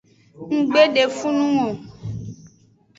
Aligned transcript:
Nggbe 0.57 0.81
de 0.93 1.03
fun 1.17 1.33
nung 1.37 1.57
o. 1.67 1.69